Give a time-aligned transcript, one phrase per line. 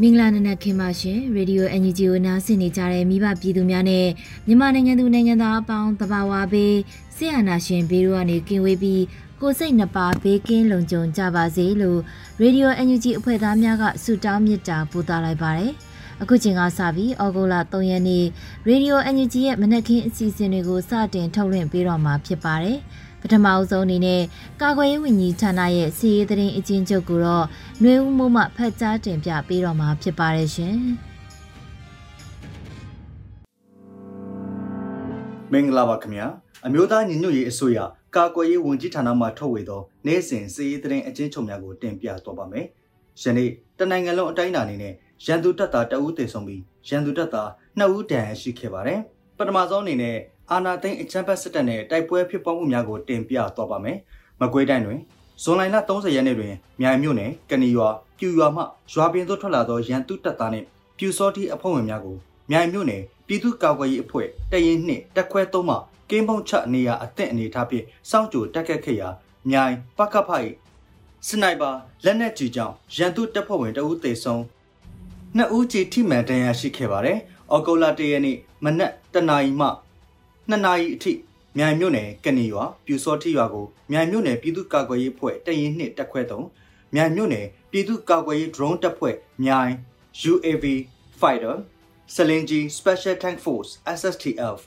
[0.00, 4.06] မင်္ဂလာနံနက်ခင်းပါရှင်ရေဒီယို NUG ကိုနားဆင်နေကြတဲ့မိဘပြည်သူများနဲ့
[4.46, 6.76] မြန်မာနိုင်ငံသူနိုင်ငံသားအပေါင်းတဘာဝဘေး
[7.16, 9.02] ဆရာနာရှင်ဘေးတို့ကနေကင်းဝေးပြီး
[9.40, 12.00] ကိုစိတ်နှပါဘေးကင်းလုံခြုံကြပါစေလို့
[12.40, 15.72] ရေဒီယို NUG အဖွဲ့သားများကဆုတောင်းမေတ္တာပို့သလိုက်ပါတယ်
[16.22, 18.24] အခုချိန်ကစပြီးဩဂုတ်လ3ရက်နေ့
[18.68, 22.78] ရေဒီယို NUG ရဲ့မနက်ခင်းအစီအစဉ်တွေကိုစတင်ထုတ်လွှင့်ပေးတော့မှာဖြစ်ပါတယ်။
[23.22, 24.22] ပထမအဆုံးအနေနဲ့
[24.62, 27.46] ကာကွယ်ရေးဝန်ကြီးဌာနရဲ့စီရေးသတင်းအချင်းချုပ်ကိုတော့
[27.82, 30.76] နှွေဦးမိုးမှဖတ်ကြားတင်ပြပေးတော့မှာဖြစ်ပါတယ်ရှင်။
[35.52, 36.26] မင်္ဂလာပါခင်ဗျာ
[36.66, 37.78] အမျိုးသားညီညွတ်ရေးအစိုးရ
[38.16, 42.66] ကာကွယ်ရေးဝန်ကြီးဌာနမှထုတ်ဝေသောနိုင်စဉ်စီရေးသတင်းအချင်းချုပ်များကိုတင်ပြသွားပါမယ်။
[43.22, 44.94] ယနေ့တနိုင်ငံလုံးအတိုင်းအတာအနေနဲ့
[45.26, 49.00] ရန်သူတပ်သားတအူးတည်ဆုံပြီးရန်သူတပ်သား2ဦးတန်ရှိခဲ့ပါတယ်။
[49.38, 50.16] ပထမဆုံးအနေနဲ့
[50.52, 53.98] အာနာသိန်းအချမ်းဘတ်စစ်တပ်နဲ့တိုက်ပွဲဖြစ်ပွားမှုများကိုတင်ပြသွားပါမယ်။
[54.40, 55.00] မကွေးတိုင်းတွင်
[55.42, 58.62] ဇွန်လ30ရက်နေ့တွင်မြိုင်မြို့နယ်ကဏီရွာပြူရွာမှ
[58.92, 60.66] ရွာပြင်သို့ထွက်လာသောရန်သူတပ်သားနှင့်
[60.98, 62.16] ပြူစောတိအဖွဲ့ဝင်များကို
[62.50, 65.76] မြိုင်မြို့နယ်ပြည်သူ့ကာကွယ်ရေးအဖွဲ့တရင်နှင့်တက်ခွဲသုံးမှ
[66.10, 69.08] ကင်းပုံချနေရာအသင့်အနေထားဖြင့်စောင့်ကြိုတက်ခတ်ခဲ့ရာ
[69.50, 70.30] မြိုင်ပကဖ၏
[71.26, 71.70] စနိုက်ပါ
[72.04, 74.42] လက်နက်ကြီးကြောင့်ရန်သူတပ်ဖွဲ့ဝင်တအူးသေဆုံး
[75.36, 77.18] နှစ်ဦးကြီးထိမှန်ဒဏ်ရာရှိခဲ့ပါတယ်။
[77.50, 79.68] အော်ဂိုလာတရက်နေ့မနက်တနာရီမှ
[80.50, 81.12] 2နာရီအထိ
[81.58, 86.46] မြိုင်မြို့နယ်ကနေရွာပြူစောတိရွာကိုမြိုင်မြို့နယ်ပြည်သူ့ကာကွယ်ရေးဖွဲ့တရင်နှစ်တက်ခွဲသုံး
[86.94, 89.72] မြိုင်မြို့နယ်ပြည်သူ့ကာကွယ်ရေး drone တပ်ဖွဲ့မြိုင်
[90.30, 90.64] UAV
[91.20, 91.56] fighter
[92.14, 94.58] စလင်ဂျီ Special Tank Force SSTF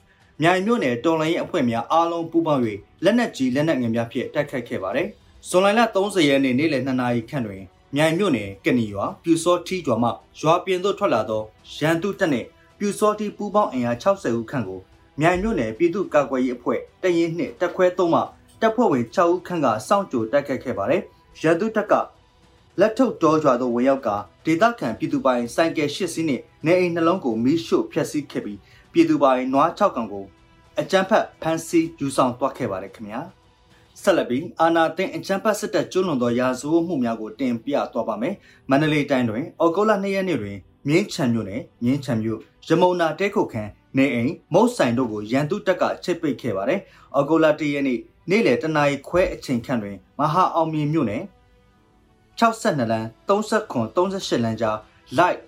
[0.42, 2.64] မြိုင်မြို့နယ်တော်လိုင်းရေးအဖွဲ့များအားလုံးပူးပေါင်း၍
[3.04, 5.08] လက်နက်ကြီးလက်နက်ငယ်များဖြင့်တိုက်ခိုက်ခဲ့ပါတယ်။
[5.50, 7.64] ဇွန်လ30ရက်နေ့နေ့လယ်2နာရီခန့်တွင်
[7.96, 11.42] မြိုင်မြို့နယ်ကနီရွာပြူစောတီရွာမှရွာပြင်သို့ထွက်လာသော
[11.76, 14.82] ရန်သူတပ်နှင့်ပြူစောတီပူးပေါင်းအင်အား60ဦးခန့်ကို
[15.22, 18.22] မြိုင်မြို့နယ်ပြည်သူ့ကာကွယ်ရေးအဖွဲ့တရင်နှင့်တက်ခွဲသုံးမှ
[18.62, 21.02] တပ်ဖွဲ့ဝင်6ဦးခန့်ကစောင့်ကြိုတိုက်ခိုက်ခဲ့ပါတယ်။
[21.42, 21.94] ရန်သူတပ်က
[22.80, 24.10] လက်ထုတ်တော်ကြွာသို့ဝင်ရောက်က
[24.46, 28.60] ဒေသခံပြည်သူပိုင်စိုင်ကယ်၈စီးနှင့်နေအိမ်နှလုံးကိုမီးရှို့ဖျက်ဆီးခဲ့ပြီး
[28.94, 30.26] ပြည်သူပိုင်နွား6ကောင်ကို
[30.80, 33.22] အကြမ်းဖက်ဖမ်းဆီးယူဆောင်သွားခဲ့ပါတယ်ခင်ဗျာ
[34.02, 38.36] ဆက်လက်ပြီးအာနာသိန်းအကြမ်းဖက်စစ်တပ်ကျွလွန်သောရာဇဝတ်မှုများကိုတင်ပြသွားပါမယ်
[38.70, 40.58] မန္တလေးတိုင်းတွင်အော်ဂိုလာ2ရက်နေ့တွင်
[40.88, 46.80] မြင်းချံမြို့နယ်မြင်းချံမြို့ရမုံနာတဲခုတ်ခန်း နေအိမ်မုတ်ဆိုင်တို့ကိုရန်သူတပ်ကချိတ်ပိတ်ခဲ့ပါတယ်။
[47.16, 48.00] အော်ဂိုလာတရက်နေ့
[48.30, 51.24] နေ့လယ်တနာရီခွဲအချိန်ခန့်တွင်မဟာအောင်မြင်မြို့နယ်
[52.40, 54.78] 62လမ်း39 38လမ်းကြား
[55.18, 55.40] light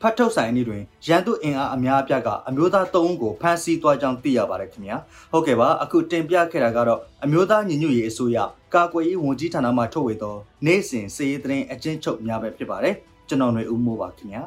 [0.00, 4.96] ဖတ်ထုတ်ဆိုင်အနည်းတွင်ရန်သူအင်အားအများအပြားကအမျိုးသား3ဦးကိုဖမ်းဆီးသွားကြောင်းသိရပါတယ်ခင်ဗျာ
[5.32, 8.38] ဟုတ်ကဲ့ပါအခုတင်ပြခဲ့တာကတော့အမျိုးသားညီညွတ်ရေးအစိုးရ
[8.74, 10.36] ကာကွယ်ရေးဝန်ကြီးဌာနမှထုတ်ဝေသော
[10.66, 12.94] နိုင်စဉ်စည်ရေးသတင်းအကျဉ်းချုပ်များပဲဖြစ်ပါတယ်
[13.28, 14.42] ကျွန်တော်ຫນွေဦးမိုးပါခင်ဗျာ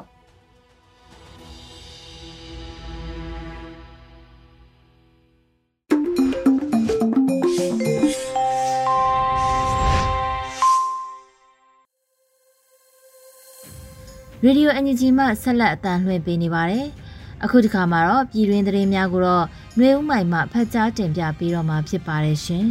[14.46, 16.86] ရေဒီယိုအန်ဂျီဂျီမှဆက်လက်အတန်လှည့်ပေးနေပါတယ်။
[17.44, 19.44] အခုဒီခါမှာတော့ပြည်တွင်းသတင်းများကိုတော့
[19.78, 22.66] နှွေဦးမိုင်မှဖတ်ကြားတင်ပြပေးတော့မှာဖြစ်ပါတယ်ရှင်။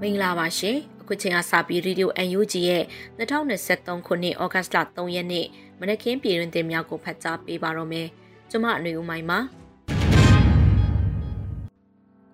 [0.00, 2.84] မင်္ဂလာပါရှင်။အခုချိန်ကစပြီးရေဒီယို UNG ရဲ့
[3.18, 5.46] 2023ခုနှစ်ဩဂတ်လ3ရက်နေ့
[5.80, 8.08] မနက်ခင်းပြည်တွင်းသတင်းများကိုဖတ်ကြားပေးပါတော့မယ်။
[8.50, 9.38] ကျွန်မအနှွေဦးမိုင်ပါ။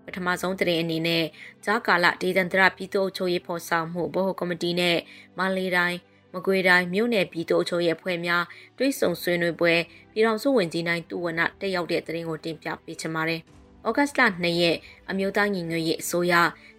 [0.05, 1.25] ပထမဆုံးသတင်းအနေနဲ့
[1.64, 4.99] ဂျာကာလဒေသန္တရပြည်သူ့အုပ်ချုပ်ရေးဖော်ဆောင်မှုဗဟိုကော်မတီနဲ့
[5.38, 5.99] မန္တလေးတိုင်း
[6.35, 8.44] မကွေတိုင်းမြို့နယ်ပြည်သူ့အချုပ်ရဲ့ဖွဲ့များ
[8.79, 9.75] တွိတ်ဆုံဆွေးနွေးပွဲ
[10.12, 13.41] ပြည်ထောင်စုဝန်ကြီးနိုင်တူဝနတက်ရောက်တဲ့သတင်းကိုတင်ပြပေးချင်ပါတယ်။
[13.88, 14.77] ဩဂတ်စ်လ2ရက်
[15.11, 16.35] အမျိုးသားညီညွတ်ရေးအစိုးရ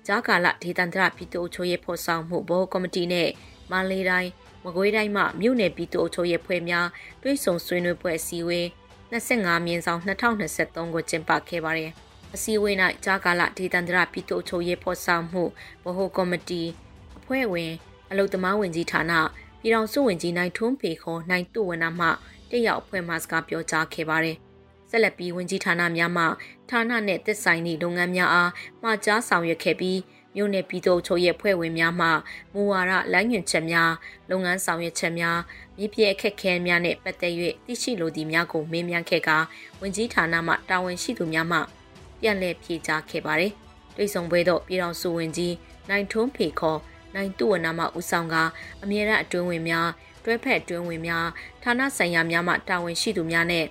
[0.07, 3.30] ဂျာကာလဒေသန္တရပြည်သူ့အချုပ်ရဲ့ဖော်ဆောင်မှုဘောကော်မတီနဲ့
[3.71, 4.30] မန္တလေးတိုင်း
[4.63, 6.88] မကွေးတိုင်းမှမြို့နယ်ပြည်သူ့အချုပ်ရဲ့ဖွဲ့များ
[7.21, 8.65] တွိတ်ဆုံဆွေးနွေးပွဲအစည်းအဝေး
[9.12, 11.92] 25မြင်းဆောင်2023ကိုကျင်းပခဲ့ပါတယ်။
[12.36, 12.75] အစည်းအဝေး၌
[13.06, 15.44] ကြာကာလဒေသန္တရပြည်သူ့အချုပ်ရေးဖော်ဆောင်မှု
[15.83, 16.62] ဗဟိုကော်မတီ
[17.18, 17.71] အဖွဲ့ဝင်
[18.12, 19.13] အလုသမားဝင်ကြီးဌာန
[19.61, 22.07] ပြည်ထောင်စုဝင်ကြီးနိုင်ထွန်းဖေခေါ်နိုင်တုဝနာမှ
[22.49, 24.37] တက်ရောက်အဖွဲ့မှစကားပြောကြားခဲ့ပါတယ်။
[24.89, 26.23] ဆက်လက်ပြီးဝင်ကြီးဌာနများမှ
[26.69, 29.99] ဌာနနှင့်သက်ဆိုင်သည့်လုပ်ငန်းများအားမှာကြားဆောင်ရွက်ခဲ့ပြီး
[30.35, 32.07] မြို့နယ်ပြည်သူ့ချုပ်ရဲ့ဖွဲ့ဝင်များမှ
[32.53, 33.91] မူဝါဒလမ်းညွှန်ချက်များ
[34.29, 35.37] လုပ်ငန်းဆောင်ရွက်ချက်များ
[35.77, 37.33] မြေပြည့်အခက်ခဲများနှင့်ပတ်သက်၍
[37.65, 39.37] သိရှိလိုသည့်များကိုမေးမြန်းခဲ့ကာ
[39.81, 41.59] ဝင်ကြီးဌာနမှတာဝန်ရှိသူများမှ
[42.21, 43.53] ပြန်လည်ဖြေကြားခဲ့ပါသည်။
[43.95, 45.55] တွေ့ဆုံပွဲသို့ပြည်တော်စုဝင်ကြီး
[45.89, 46.79] နိုင်ထွန်းဖေခေါ်
[47.15, 48.35] နိုင်တုဝနာမှဦးဆောင်က
[48.83, 49.89] အမြဲတမ်းအတွင်းဝင်များ
[50.23, 51.25] တွဲဖက်အတွင်းဝင်များ
[51.63, 53.65] ဌာနဆိုင်ရာများမှတာဝန်ရှိသူများနဲ့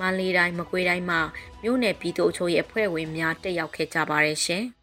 [0.00, 1.16] မန္တလေးတိုင်းမကွေးတိုင်းမှ
[1.62, 4.64] မြို့နယ်ပြည်သူ့အချို့ရဲ့အဖွဲ့ဝင်များတက်ရောက်ခဲ့ကြပါတယ်ရှင်။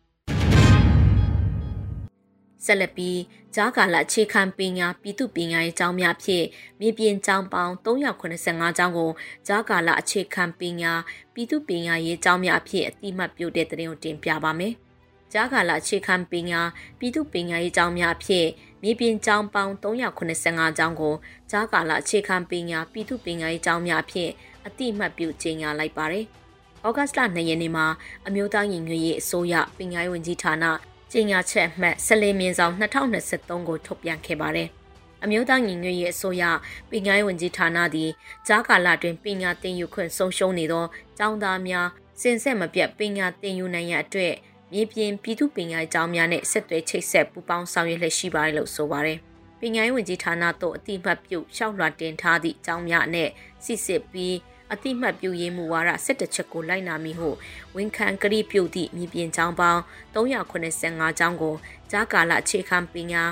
[2.65, 3.19] ဆက်လက်ပြီး
[3.55, 6.45] ဂျားကာလအခြေခံပညာပြည်သူပညာရေးကျောင်းများဖြင့်
[6.79, 9.11] မြေပြင်ကျောင်းပေါင်း385ကျောင်းကို
[9.47, 10.91] ဂျားကာလအခြေခံပညာ
[11.33, 14.75] ပြည်သူပညာရေးကျောင်းများဖြင့်အတိမတ်ပြုတဲ့တဲ့တင်ကိုတင်ပြပါမယ်။
[15.33, 16.61] ဂျားကာလအခြေခံပညာ
[16.99, 18.47] ပြည်သူပညာရေးကျောင်းများဖြင့်
[18.83, 21.13] မြေပြင်ကျောင်းပေါင်း385ကျောင်းကို
[21.51, 24.31] ဂျားကာလအခြေခံပညာပြည်သူပညာရေးကျောင်းများဖြင့်
[24.65, 26.25] အတိမတ်ပြုကြေညာလိုက်ပါတယ်။
[26.87, 27.87] ဩဂတ်စ်လ2ရက်နေ့မှာ
[28.27, 30.65] အမျိုးသားညီညွတ်ရေးအစိုးရပညာရေးဝန်ကြီးဌာန
[31.11, 34.69] ကြေညာချက်အမှတ်၁၄မြင်းဆောင်2023ကိုထုတ်ပြန်ခဲ့ပါတယ်။
[35.23, 36.43] အမျိုးသားညီညွတ်ရေးအစိုးရ
[36.91, 38.09] ပညာရေးဝန်ကြီးဌာနသည်
[38.47, 40.85] ကြားကာလတွင်ပညာသင်ယူခွင့်ဆုံးရှုံးနေသော
[41.17, 41.87] ကျောင်းသားများ
[42.21, 44.33] စင်ဆက်မပြတ်ပညာသင်ယူနိုင်ရန်အတွက်
[44.73, 49.17] မြေပြင်ပြည်သူပညာရေးကျောင်းများနဲ့ဆက်သွယ်ချိတ်ဆက်ပူးပေါင်းဆောင်ရွက်လျက်ရှိပါတယ်လို့ဆိုပါတယ်။
[49.59, 53.29] ပညာရေးဝန်ကြီးဌာနသို့အတိအမှတ်ပြုရှောက်လွှာတင်ထားသည့်ကျောင်းများနဲ့
[53.65, 54.35] စစ်စစ်ပြီး
[54.73, 57.29] အတိမတ်ပြုရေးမူဝါဒ17ချက်ကိုလိုက်နာမိဟု
[57.75, 59.81] ဝန်ခံကတိပြုသည့်မြေပြင်ကျောင်းပေါင်း
[60.13, 61.55] 385ကျောင်းကို
[61.91, 63.23] ကြားကာလအခြေခံပညာ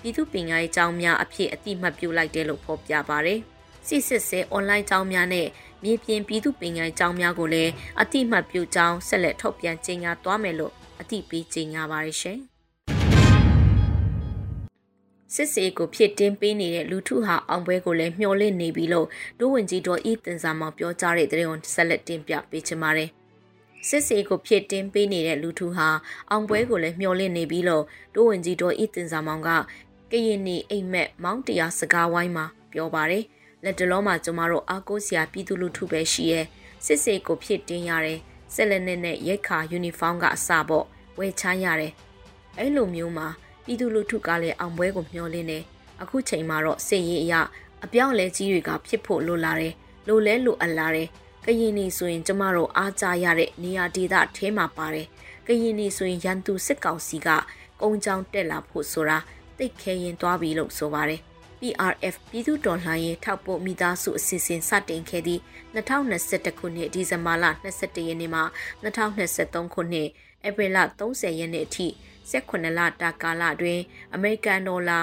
[0.00, 3.40] ပြည်သူပညာရေးကျောင်းများအဖြစ်အတိမတ်ပြုလိုက်တယ်လို့ဖော်ပြပါရယ်
[3.86, 5.46] စစ်စစ်စဲအွန်လိုင်းကျောင်းများနဲ့
[5.84, 7.70] မြေပြင်ပြည်သူပညာရေးကျောင်းများကိုလည်း
[8.00, 12.38] အတိမတ်ပြုကျောင်းဆက်လက်ထုတ်ပြန်ကြေညာသွားမယ်လို့အတိပေးကြေညာပါရရှင်။
[15.34, 19.06] စစ်စေးကိုဖြစ်တင်းပေးနေတဲ့လူထုဟာအောင်ပွဲကိုလည်းမျှော်လင့်နေပြီလို့
[19.38, 23.10] ဒိုးဝင်ကြီးတော်ဤတင်စာမောင်ပြောကြားတဲ့တဲ့ဝန်ဆက်လက်တင်ပြပေးချင်ပါတယ်။
[23.88, 25.88] စစ်စေးကိုဖြစ်တင်းပေးနေတဲ့လူထုဟာ
[26.30, 27.84] အောင်ပွဲကိုလည်းမျှော်လင့်နေပြီလို့
[28.14, 29.50] ဒိုးဝင်ကြီးတော်ဤတင်စာမောင်က
[30.12, 33.24] ကရင်နေအိမ်မက်မောင်းတရားစကားဝိုင်းမှာပြောပါတယ်။
[33.64, 36.46] လက်တလုံးမှာကျမတို့အားကိုးစရာပြည်သူလူထုပဲရှိရဲ့
[36.84, 38.18] စစ်စေးကိုဖြစ်တင်းရတယ်
[38.54, 40.84] ဆက်လက်နဲ့ရိတ်ခါယူနီဖောင်းကအစပေါ့
[41.18, 41.92] ဝယ်ချရတယ်။
[42.58, 43.28] အဲ့လိုမျိုးမှာ
[43.64, 45.58] ပြည်သူလူထုကလည်းအောင်ပွဲကိုမျှော်လင့်နေ
[46.02, 47.40] အခုချိန်မှာတော့စစ်ရေးအရာ
[47.84, 49.74] အပြောင်းလဲကြီးတွေကဖြစ်ဖို့လိုလာတယ်
[50.08, 51.08] လိုလဲလိုအပ်လာတယ်
[51.44, 55.06] ကရင်နေဆိုရင်ကျမတို့အားကြရတဲ့နေရာဒေသထဲမှာပါတယ်
[55.46, 57.28] ကရင်နေဆိုရင်ရန်သူစစ်ကောင်စီက
[57.80, 59.18] ကုန်းချောင်းတက်လာဖို့ဆိုတာ
[59.58, 61.20] တိတ်ခဲရင်သွားပြီလို့ဆိုပါတယ်
[61.60, 65.40] PRF ပြည်သူတော်လှန်ရေးထောက်ပို့မိသားစုအစီအစဉ်စတင်ခဲ့သည့်
[65.74, 68.42] 2021ခုနှစ်ဒီဇင်ဘာလ22ရက်နေ့မှ
[68.82, 70.08] 2023ခုနှစ်
[70.48, 70.78] ဧပြီလ
[71.08, 71.86] 30ရက်နေ့အထိ
[72.30, 73.80] 18လတာကာလတွင်
[74.14, 75.00] အမေရိကန်ဒေါ်လာ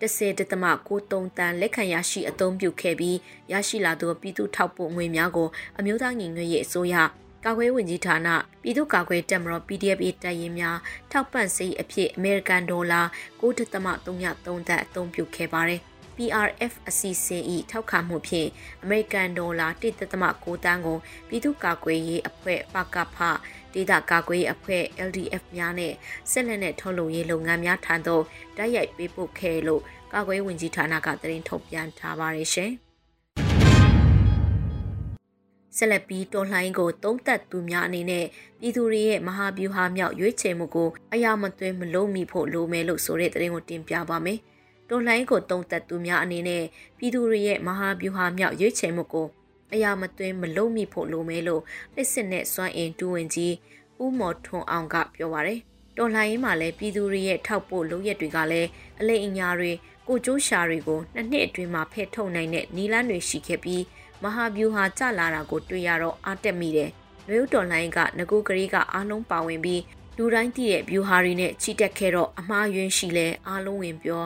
[0.00, 3.16] 10.93တန်လက်ခံရရှိအသုံးပြုခဲ့ပြီး
[3.52, 5.48] ရရှိလာသောပြည်သူထောက်ပို့ငွေများကို
[5.78, 6.96] အမျိုးသားညီညွတ်ရေးအစိုးရ
[7.44, 8.28] ကာကွယ်ဝင်ကြီးဌာန
[8.62, 10.78] ပြည်သူ့ကာကွယ်တပ်မတော် PDF တပ်ရင်းများ
[11.10, 13.00] ထောက်ပံ့စေအဖြစ်အမေရိကန်ဒေါ်လာ
[13.40, 15.82] 9.33တန်အသုံးပြုခဲ့ပါတယ်။
[16.16, 18.48] PRF အစီအစဉ်၏ထောက်ခံမှုဖြင့်
[18.82, 23.16] အမေရိကန်ဒေါ်လာ1.9တန်းကိုပြည်သူ့ကာကွယ်ရေးအဖွဲ့ပကဖ
[23.74, 25.92] ဒေသကာကွယ်ရေးအဖွဲ့ LDF များနဲ့
[26.30, 28.24] ဆက်လက်နဲ့ထုတ်လုပ်ရေးလုပ်ငန်းများထံသို့
[28.56, 32.72] တိုက်ရိုက်ပေးပို့ခဲ့လို့ကာကွယ်ဝင်ကြီးဌာနကသတင်းထုတ်ပြန်ထားပါတယ်ရှင်။
[35.76, 38.24] ဆက်လက်ပြီးတော်လှန်ရေးကိုတုံးသက်သူများအနေနဲ့
[38.60, 44.38] ပြည်သူတွေရဲ့မဟာဗျူဟာမြောက်ရွေးချယ်မှုကိုအရာမသွင်းမလုံးမိဖို့လိုမယ်လို့ဆိုတဲ့သတင်းကိုတင်ပြပါမယ်။
[44.94, 46.64] တော်လှန်ရေးကိုတုံးသက်သူများအနေနဲ့
[46.98, 49.26] ပြည်သူတွေရဲ့မဟာဗျူဟာမြောက်ရွေးချယ်မှုကို
[49.72, 51.62] အရာမသွင်းမလုံးမိဖို့လိုမယ်လို့
[51.94, 53.54] လက်စစ်နဲ့စွမ်းအင်တူဝင်ကြီး
[54.02, 55.60] ဦးမော်ထွန်းအောင်ကပြောပါရယ်
[55.96, 58.68] တော်လှန်ရေးမှာလည်းပြည်သူတွေရဲ့ထောက်ပို့လုပ်ရက်တွေကလည်း
[59.00, 59.72] အလိမ်အညာတွေ
[60.08, 63.82] ကိုကျိုးရှာတွေကိုနှစ်နှစ်အတွင်းမှာဖဲ့ထုတ်နိုင်တဲ့နီလန်းတွေရှိခဲ့ပြီး
[64.22, 66.90] မဟာဗျူဟာကျလာတာကိုတွေ့ရတော့အားတက်မိတယ်။
[67.30, 69.82] လူတော်လှန်ရေးကငကိုကလေးကအားလုံးပါဝင်ပြီး
[70.16, 74.24] လူတိုင်းတည့်ရဲ့ဗျူဟာတွေနဲ့ချီတက်ခဲ့တော့အမှားယွင်းရှိလဲအားလုံးဝင်ပြော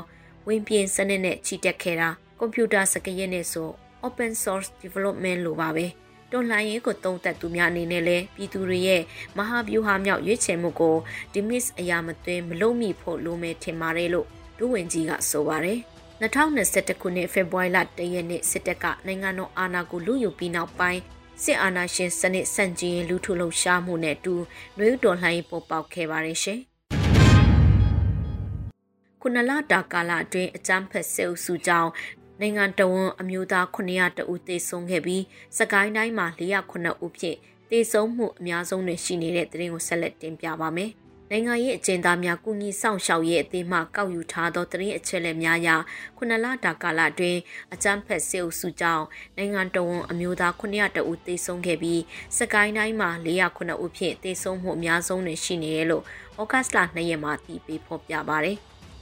[0.48, 3.68] ဝင်ပြင်းစနစ်နဲ့ချီတက်ခဲ့တာကွန်ပျူတာစကရက်နဲ့ဆို
[4.06, 5.86] open source development လိုပါပဲ
[6.30, 9.02] တွန်လှန်ရေးကိုတုံးသက်သူများအနေနဲ့လည်းပြည်သူတွေရဲ့
[9.36, 10.96] မဟာဗျူဟာမြောက်ရွေးချယ်မှုကို
[11.32, 14.26] dismiss အရာမသွင်းမလုံးမိဖို့လိုမယ်ထင်ပါတယ်လို့
[14.58, 15.78] ဒုဝန်ကြီးကဆိုပါတယ်
[16.20, 21.00] 2021ခုနှစ်ဖေဖော်ဝါရီလ1ရက်နေ့စစ်တပ်ကနိုင်ငံတော်အာဏာကိုလူယူပြီးနောက်ပိုင်း
[21.44, 24.34] စစ်အာဏာရှင်စနစ်ဆန့်ကျင်လူထုလှုပ်ရှားမှုနဲ့အတူ
[24.76, 26.60] နှွေးတော်လှန်ရေးပေါ်ပေါက်ခဲ့ပါတယ်ရှင်။
[29.22, 31.90] ခုနလတာကာလအတွင်းအကြမ်းဖက်ဆဲအုပ်စုကြောင့်
[32.40, 35.22] နိုင်ငံတော်ဝန်အမျိုးသား900တဦးသေဆုံးခဲ့ပြီး
[35.58, 37.38] စကိုင်းတိုင်းမှာ409ဦးဖြင့်
[37.70, 40.92] တေဆုံးမှုအများဆုံးနဲ့ရှိနေတဲ့သတင်းကိုဆက်လက်တင်ပြပါမယ်။
[41.30, 45.70] နိုင်ငံရေးအကျဉ်းသားများကုညီဆောင်ရှောက်ရေးအသင်းမှကောက်ယူထားသောသတင်းအချက်အလက်များအရ
[46.16, 47.40] ခုနလတာကာလအတွင်း
[47.74, 49.04] အကြမ်းဖက်စစ်အုပ်စုကြောင့်
[49.36, 52.02] နိုင်ငံတော်ဝန်အမျိုးသား900တဦးသေဆုံးခဲ့ပြီး
[52.38, 56.04] စကိုင်းတိုင်းမှာ409ဦးဖြင့်သေဆုံးမှုအများဆုံးတွင်ရှိနေတယ်လို့
[56.40, 58.58] ဩဂတ်စ်လ2ရက်မှာတည်ပြီးဖော်ပြပါရယ်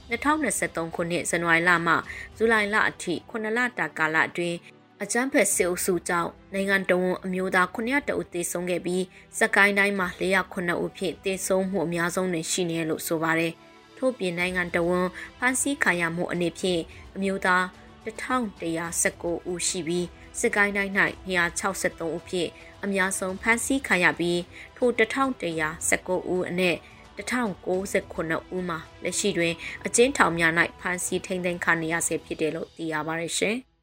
[0.09, 1.93] 2023ခုနှစ်ဇန်နဝါရီလမှ
[2.37, 4.57] ဇူလိုင်လအထိ9လတာကာလအတွင်း
[5.03, 9.03] အကြမ်းဖက်စစ်အုပ်စုကြောင့်နိုင်ငံတော်အမျိုးသား900တဦးသေဆုံးခဲ့ပြီး
[9.39, 13.53] စကိုင်းတိုင်းမှာ409ဦးဖြင့်သေဆုံးမှုအများဆုံးတွင်ရှိနေလို့ဆိုပါတယ်။
[13.97, 16.81] ထို့ပြင်နိုင်ငံတော်ဝန်ဖမ်းဆီးခံရမှုအနေဖြင့်
[17.15, 17.63] အမျိုးသား
[18.05, 20.05] 1119ဦးရှိပြီး
[20.39, 20.93] စကိုင်းတိုင်း၌
[21.27, 22.49] 263ဦးဖြင့်
[22.83, 24.41] အများဆုံးဖမ်းဆီးခံရပြီး
[24.77, 26.77] ထို1119ဦးအနက်
[27.17, 29.53] 1069ဦးမှာလက်ရှိတွင်
[29.85, 33.55] အကျဉ်းထောင်များ၌ဖမ်းဆီးထိန်းသိမ်းခံနေရဆဲဖြစ်တယ်လို့သိရပါတယ်ရှင်။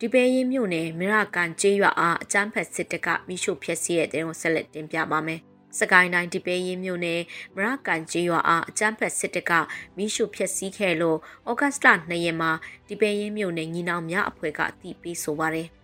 [0.00, 5.40] ဒီပဲရင်မြို့နယ်မရကန်ကျေးရွာအားအကြမ်းဖက်စစ်တပ်ကမိရှုဖျက်ဆီးတဲ့တဲ့ကိုဆက်လက်တင်ပြပါမယ်။
[5.78, 7.20] စကိုင်းတိုင်းဒီပဲရင်မြို့နယ်
[7.56, 9.52] မရကန်ကျေးရွာအားအကြမ်းဖက်စစ်တပ်က
[9.96, 11.18] မိရှုဖျက်ဆီးခဲ့လို့
[11.50, 12.50] ဩဂတ်စ်လ2ရက်မှာ
[12.88, 15.68] ဒီပဲရင်မြို့နယ်ညီနောင်များအဖွဲ့ကအတည်ပြုဆိုပါတယ်။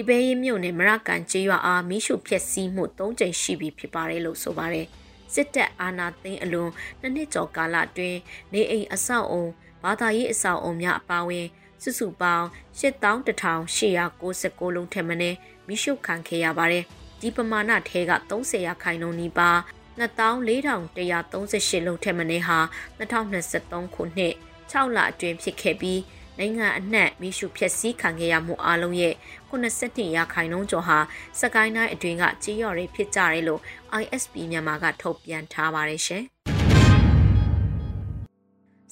[0.00, 4.86] ဒီပဲရင်မြို့နယ်မရကန်ကျေးရွာအားမိရှုဖျက်ဆီးမှု၃ကြိမ်ရှိပြီဖြစ်ပါတယ်လို့ဆိုပါတယ်။
[5.34, 8.18] စစ်တပ်အာဏာသိမ်းအလွန်နှစ်နှစ်ကျော်ကာလအတွင်း
[8.52, 9.44] နေအိမ်အဆောက်အုံ
[9.82, 11.46] ဘာသာရေးအဆောက်အုံများအပါအဝင်
[11.82, 12.46] စုစုပေါင်း
[12.80, 15.36] 81,896လုံးထက်မနည်း
[15.66, 16.84] မိရှုခံခဲ့ရပါတယ်။
[17.20, 19.58] ဒီပမာဏထဲက30ရာခိုင်နှုန်းနီးပါး
[19.98, 22.58] 24,138လုံးထက်မနည်းဟာ
[22.98, 24.34] 2023ခုနှစ်
[24.70, 26.00] 6လအတွင်းဖြစ်ခဲ့ပြီး
[26.38, 29.14] နိုင်ငံအနှံ့မိရှုဖျက်ဆီးခံခဲ့ရမှုအလုံးရဲ့
[29.50, 30.98] 82ရာခိုင်နှုန်းကျော်ဟာ
[31.40, 33.60] စကိုင်းတိုင်းအတွင်းကကြေးရော်တွေဖြစ်ကြတယ်လို့
[34.02, 36.24] ISP မြန်မာကထုတ်ပြန်ထားပါတယ်ရှင်။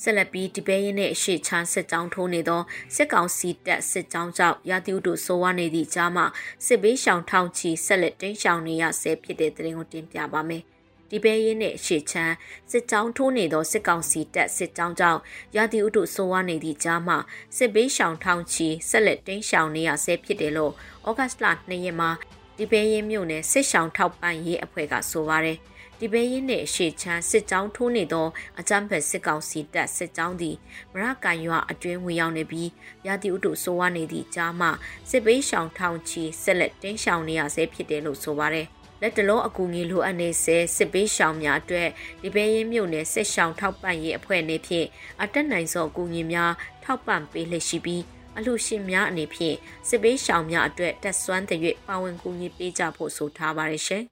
[0.02, 2.62] ဆက်လက်ပြီးဒီပဲရင်နဲ့အရှိချမ်းစစ်ကြောင်းထိုးနေသော
[2.94, 6.26] စစ်ကောင်စီတပ်စစ်ကြောင်းကြောင့်ရာသီဥတုဆိုးဝါးနေသည့်ကြားမှာ
[6.66, 10.64] စစ်ဘေးရှောင်ထောင်ချီဆက်လက်တင်းရှောင်နေရဆဲဖြစ်တဲ့သတင်းကိုတင်ပြပါမယ်။
[11.10, 12.34] ဒီပဲရင်နဲ့အရှိချမ်း
[12.70, 15.20] စစ်ကြောင်းထိုးနေသောစစ်ကောင်စီတပ်စစ်ကြောင်းကြောင့်
[15.56, 17.18] ရာသီဥတုဆိုးဝါးနေသည့်ကြားမှာ
[17.56, 20.72] စစ်ဘေးရှောင်ထောင်ချီဆက်လက်တင်းရှောင်နေရဆဲဖြစ်တယ်လို့
[21.08, 22.10] ဩဂတ်စ်လ2ရက်မှာ
[22.58, 25.58] ဒီပဲရင်မြို့နယ်စစ်ရှောင်ထောက်ပံ့ရေးအဖွဲ့ကဆိုပါတယ်။
[26.00, 28.26] ဒီပဲရင်နှင့်ရှေ့ချမ်းစစ်ကြောင်းထိုးနေသော
[28.60, 30.56] အကြမ်းဖက်စစ်ကောင်စီတပ်စစ်ကြောင်းသည်
[30.92, 32.70] မရကန်ရွာအတွင်းဝင်ရောက်နေပြီး
[33.06, 34.68] ရာသီဥတုဆိုးဝါးနေသည့်ကြားမှ
[35.10, 38.66] စစ်ပေးရှောင်ထောင်ချီဆက်လက်တင်းရှောင်နေရဆဲဖြစ်တယ်လို့ဆိုပါတယ်
[39.02, 41.88] လက်တလုံးအကူငီလိုအပ်နေစေစစ်ပေးရှောင်များအတွက်
[42.22, 44.86] ဒီပဲရင်မြို့နယ်စစ်ရှောင်ထောက်ပံ့ရေးအဖွဲ့အနေဖြင့်
[45.22, 46.52] အတက်နိုင်သောအကူငီများ
[46.84, 48.02] ထောက်ပံ့ပေးလက်ရှိပြီး
[48.36, 49.56] အလှရှင်များအနေဖြင့်
[49.88, 54.02] စစ်ပေးရှောင်များအတွက်တက်ဆွမ်းတဲ့၍ပါဝင်ကူညီပေးကြဖို့ဆိုထားပါတယ်ရှင်။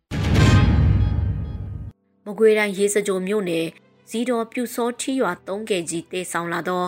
[2.26, 3.66] မကွေးတိုင်းရေစကြိုမြို့နယ်
[4.10, 6.84] ဇီတော်ပြူစောထီရွာ3ကကြီးတေဆောင်လာသော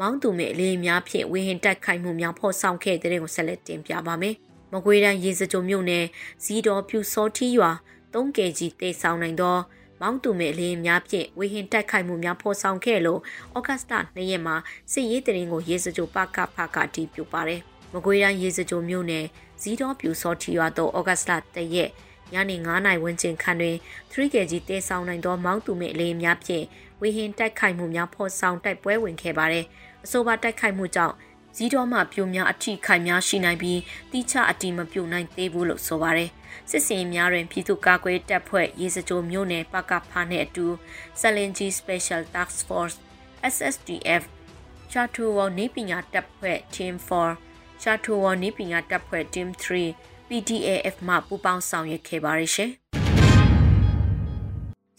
[0.00, 4.36] မောင်းသူမဲ့အလေးများဖြင့်ဝေဟင်တိုက်ခိုက်မှုများဖော်ဆောင်ခဲ့တဲ့တဲ့ကိုဆက်လက်တင်ပြပါမယ်။
[4.72, 6.04] မကွေးတိုင်းရေစကြိုမြို့နယ်
[6.44, 7.70] ဇီတော်ပြူစောထီရွာ
[8.12, 9.56] 3ကကြီးတေဆောင်နိုင်သော
[10.00, 13.20] မောင်းသူမဲ့အလေးများဖြင့်ဝေဟင်တိုက်ခိုက်မှုများဖော်ဆောင်ခဲ့လို့
[13.56, 14.56] ဩဂတ်စ်လ2ရက်မှာ
[14.92, 17.60] စစ်ရေးတရင်ကိုရေစကြိုပကဖကတီးပြပါတယ်။
[17.92, 19.24] မကွေးတိုင်းရေစကြိုမြို့နယ်
[19.62, 21.90] ဇီတော်ပြူစောထီရွာသို့ဩဂတ်စ်လ1ရက်
[22.32, 23.76] ညနေ9နာရီဝန်းကျင်ခန့်တွင်
[24.12, 26.64] 3kg တဲဆောင်နိုင်သောမောင်းသူမဲ့အလေးများဖြင့်
[27.00, 29.64] ဝေဟင်တိုက်ခိုက်မှုများဖော်ဆောင်တိုက်ပွဲဝင်ခဲ့ပါတယ်။
[30.04, 31.14] အဆိုပါတိုက်ခိုက်မှုကြောင့်
[31.56, 33.80] ဇီးတော်မှပြိုများအထိခိုက်များရှိနိုင်ပြီး
[34.12, 36.30] တိကျအတီမပြုတ်နိုင်သေးဘူးလို့ဆိုပါတယ်။
[36.70, 40.66] စစ်စင်များတွင်ပြည်သူ့ကာကွယ်တပ်ဖွဲ့ရေစကြိုမျိုးနယ်ပကဖာနဲ့အတူ
[41.20, 42.96] Salinji Special Task Force
[43.54, 44.22] SSDF
[44.92, 46.94] ချာတူဝနေပညာတပ်ဖွဲ့ Team
[47.38, 52.72] 4ချာတူဝနေပညာတပ်ဖွဲ့ Team 3 PDAF မှပူးပေါင်းဆောင်ရွက်ခဲ့ပါတယ်ရှင်။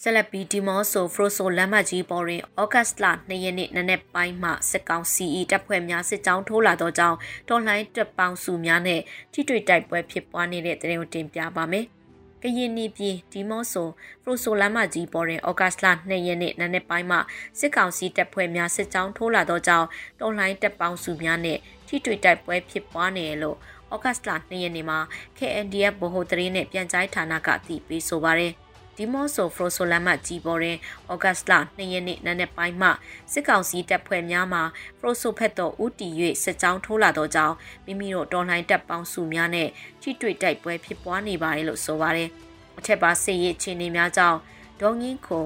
[0.03, 7.17] ဆက်လက်ပြီးဒီမော့ဆိုဖရိုဆိုလမ်းမကြီးပေါ်တွင်ဩဂတ်စ်လ2ရက်နေ့နနက်ပိုင်းမှစစ်ကောင်စီ၏တပ်ဖွဲ့များစစ်ကြောင်းထိုးလာသောကြောင့်
[7.49, 9.01] တော်လှန်တပ်ပေါင်းစုများနဲ့
[9.33, 11.85] ထိတွေ့တိုက်ပွဲဖြစ်ပွားနေတဲ့တဲ့ရင်တင်ပြပါမယ်။
[12.41, 13.87] ကရင်နီပြည်ဒီမော့ဆို
[14.23, 17.17] ဖရိုဆိုလမ်းမကြီးပေါ်တွင်ဩဂတ်စ်လ2ရက်နေ့နနက်ပိုင်းမှ
[17.59, 19.87] စစ်ကောင်စီတပ်ဖွဲ့များစစ်ကြောင်းထိုးလာသောကြောင့်
[20.19, 23.57] တော်လှန်တပ်ပေါင်းစုများနဲ့ထိတွေ့တိုက်ပွဲဖြစ်ပွားနေရလို့
[23.93, 24.99] ဩဂတ်စ်လ2ရက်နေ့မှာ
[25.37, 28.53] KNDF ဗဟိုသတင်းနဲ့ပြန်ကြားဌာနကအသိပေးဆိုပါရယ်
[28.97, 30.77] ဒီမော့ဆိုဖရိုဆိုလမ်မကြီးပေါ်တွင်
[31.11, 32.89] ဩဂတ်စ်လ2ရက်နေ့နနက်ပိုင်းမှ
[33.31, 34.59] စစ်ကောင်စီတပ်ဖွဲ့များမှ
[34.99, 36.09] ဖရိုဆိုဖက်တော်ဦးတီ၍
[36.43, 37.55] စစ်ကြောင်းထိုးလာသောကြောင့်
[37.85, 39.69] မိမိတို့တော်လှန်တပ်ပေါင်းစုများနဲ့
[40.01, 42.29] ထိတွေ့တိုက်ပွဲဖြစ်ပွားနေပါတယ်လို့ဆိုပါတယ်
[42.77, 44.37] အထက်ပါစစ်ရေးအခြေအနေများကြောင့်
[44.81, 45.43] ဒေါငင်းခုံ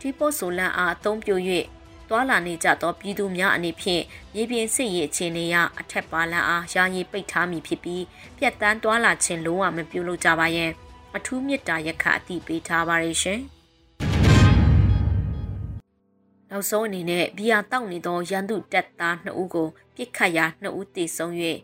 [0.00, 1.36] ဒီပို့ဆိုလန်အားအုံပြု၍
[2.08, 4.02] သွာလာနေကြသောပြည်သူများအနေဖြင့်
[4.34, 8.04] မြေပြင်စစ်ရေးအခြေအနေရအထက်ပါလန်အားယာယီပိတ်ထားမည်ဖြစ်ပြီး
[8.38, 10.70] ပြက်တန်းသွာလာခြင်းလုံးဝမပြုလုပ်ကြပါရဲ့
[11.16, 13.40] အထူးမြစ်တာရက်ခအတိပေးထားပါရရှင်
[16.50, 21.32] နောက်ဆုံးအနေနဲ့ဘီယာတောက်နေသောရန်သူတပ်သား2ဦးကိုပြစ်ခတ်ရာ2ဦးတေဆုံး၍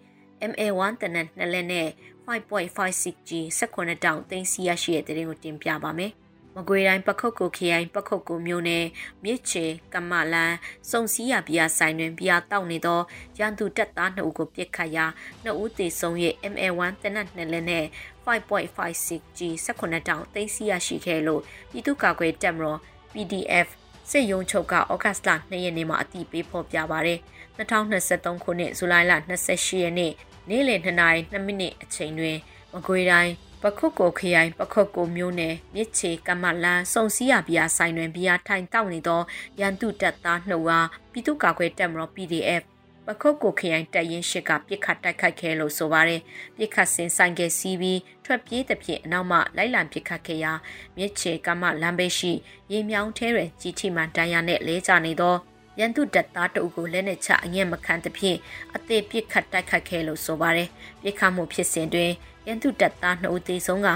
[0.50, 1.88] MA1 တနက်2လက်နဲ့
[2.26, 6.29] 5.56G 18တောင်သိန်းစီရရှိတဲ့တဲ့ရင်ကိုတင်ပြပါမယ်။မ
[6.68, 8.84] ကွေတိုင်းပခုတ်ကိုခရိုင်ပခုတ်ကိုမြို့နယ်
[9.24, 9.64] မြစ်ချေ
[9.94, 10.54] ကမလန်
[10.90, 13.00] စုံစည်းရဘီယာဆိုင်တွင်ဘီယာတောက်နေသော
[13.38, 15.06] ရန်သူတပ်သား2ဦးကိုပြစ်ခတ်ရာ
[15.44, 16.16] 2ဦးသေဆုံး၍
[16.52, 17.86] MA1 တနက်နှစ်လက်နဲ့
[18.26, 22.78] 5.56G 18တောင်သိန်းစီရရှိခဲ့လို့ပြည်သူ့ကာကွယ်တပ်မတော်
[23.12, 23.68] PDF
[24.10, 27.20] စစ်ရုံးချုပ်ကဩဂတ်စ်လ2ရက်နေ့မှာအတည်ပြုဖော်ပြပါရယ်
[27.58, 29.12] 2023ခုနှစ်ဇူလိုင်လ
[29.48, 30.12] 28ရက်နေ့
[30.48, 32.36] နေ့လယ်2နာရီ2မိနစ်အချိန်တွင်
[32.72, 33.32] မကွေတိုင်း
[33.64, 39.22] ပခုတ်ကိုခရိုင်ပခုတ်ကိုမြို့နယ်မြစ်ချေကမလန်စုံစည်းရဘီယာဆိုင်တွင်ဘီယာထိုင်တောက်နေသော
[39.60, 42.62] ရန်သူတပ်သားနှုတ်အားပြည်သူ့ကာကွယ်တပ်မတော် PDF
[43.06, 46.20] ပခုတ်ကိုခရိုင်တပ်ရင်းရှိကပြစ်ခတ်တိုက်ခိုက်ခဲ့လို့ဆိုပါတယ်
[46.56, 50.52] ပြစ်ခတ်စင်ဆိုင်ခဲ့စီးပြီးထွက်ပြေးသဖြင့်အနောက်မှလိုက်လံပြစ်ခတ်ခဲ့ရာ
[50.96, 52.32] မြစ်ချေကမလမ်းဘေးရှိ
[52.72, 55.36] ရေမြောင်းထဲတွင်ကြီးထိမှန်တန်ရာနှင့်လဲကျနေသော
[55.78, 58.38] ရန်သူတပ်သားတအုပ်ကိုလက်နဲ့ချအငဲ့မခံသဖြင့်
[58.74, 60.68] အသေးပြစ်ခတ်တိုက်ခိုက်ခဲ့လို့ဆိုပါတယ်
[61.02, 62.10] ပြစ်ခတ်မှုဖြစ်စဉ်တွင်
[62.50, 63.88] ရန်သူတပ်သား2ဦးသေဆုံးက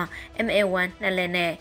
[0.47, 1.53] MA1 နှစ်လက်နဲ့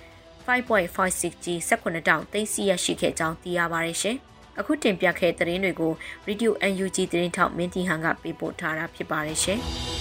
[0.48, 4.18] 5.56G 18တောင်သိန်းစီရရှိခဲ့ကြောင်းသိရပါတယ်ရှင်။
[4.60, 5.94] အခုတင်ပြခဲ့တဲ့သတင်းတွေကို
[6.28, 9.62] Radio UNG သတင်းထောက်မင်းတီဟန်ကပေးပို့ထားတာဖြစ်ပါတယ်ရှင်။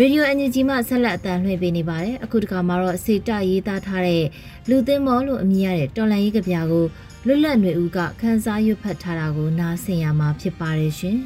[0.00, 4.24] ရေဒီယိုအန်ဂျီမှဆက်လက်အတန်လှည့်ပေးနေပါတယ်အခုတခါမှာတော့စေတရေးသားထားတဲ့
[4.68, 6.84] လူသင်းမောလို့အမည်ရတဲ့တော်လန်ရေးကဗျာကို
[7.26, 11.18] လွတ်လပ်ຫນွေဦးကခန်းစားရွတ်ဖတ်ထားတာကိုနားဆင်ရမှာဖြစ်ပါတယ်ရှင်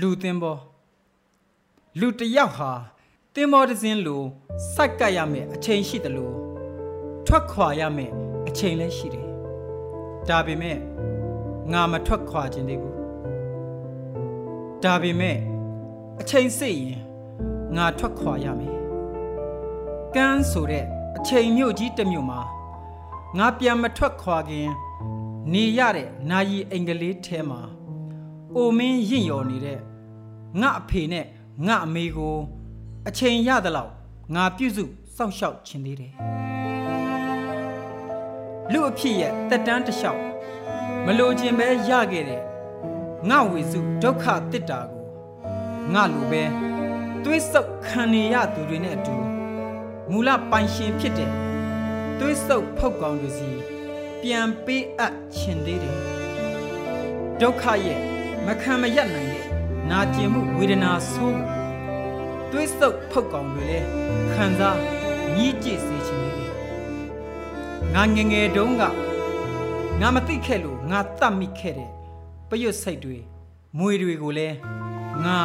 [0.00, 0.58] လူသင်းမော
[2.00, 2.70] လူတယောက်ဟာ
[3.34, 4.22] သင်းမောတစ်စင်းလို
[4.74, 6.34] စိုက်ကပ်ရမယ်အချိန်ရှိတယ်လို့
[7.26, 8.12] ထွက်ခွာရမယ်
[8.48, 9.28] အချိန်လည်းရှိတယ်
[10.28, 10.78] ဒါပေမဲ့
[11.72, 12.96] ငါမထွက်ခွာခြင်းသေးဘူး
[14.84, 15.51] ဒါပေမဲ့
[16.20, 16.98] အချိန်စစ်ရင်
[17.76, 18.76] ငါထွက်ခွာရမယ်
[20.14, 20.84] ကန်းဆိုတဲ့
[21.16, 22.40] အချိန်မြို့ကြီးတစ်မြို့မှာ
[23.38, 24.68] ငါပြန်မထွက်ခွာခင်
[25.52, 27.60] နေရတဲ့နာယီအင်္ဂလိပ်ထဲမှာ
[28.56, 29.78] အိုမင်းရင့်ရော်နေတဲ့
[30.60, 31.26] ငါအဖေနဲ့
[31.66, 32.36] ငါအမေကို
[33.08, 33.92] အချိန်ရသလောက်
[34.34, 34.84] ငါပြုစု
[35.16, 36.12] စောင့်ရှောက်ခြင်းသေးတယ်
[38.72, 40.22] လူအဖြစ်ရဲ့တက်တန်းတစ်လျှောက်
[41.06, 42.42] မလိုခြင်းပဲရခဲ့တဲ့
[43.28, 44.91] ငါဝေစုဒုက္ခတစ်တာကို
[45.94, 46.42] ငါလိုပဲ
[47.24, 49.16] သွေးဆုပ်ခံနေရသူတွေနဲ့အတူ
[50.10, 51.30] မူလပိုင်ရှင်ဖြစ်တဲ့
[52.18, 53.50] သွေးဆုပ်ဖုတ်ကောင်တွေစီ
[54.22, 55.96] ပြန်ပေးအပ်ခြင်းသေးတယ်
[57.40, 58.00] ဒုက္ခရဲ့
[58.46, 59.46] မခံမရက်နိုင်တဲ့
[59.90, 61.40] နာကျင်မှုဝေဒနာဆိုး
[62.50, 63.86] သွေးဆုပ်ဖုတ်ကောင်တွေလည်း
[64.34, 64.78] ခံစား
[65.36, 66.52] ညှိကြည့်စေခြင်းသေးတယ်
[67.94, 68.82] ငါငငယ်တုန်းက
[70.00, 71.90] ငါမသိခဲ့လို့ငါတတ်မိခဲ့တဲ့
[72.48, 73.18] ပရွတ်စိတ်တွေ
[73.78, 74.56] မွေတွေကိုလည်း
[75.24, 75.38] ငါ